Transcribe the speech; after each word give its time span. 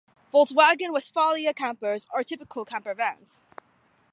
Volkswagen 0.33 0.91
Westfalia 0.93 1.53
Campers 1.53 2.07
are 2.11 2.23
typical 2.23 2.65
campervans. 2.65 3.43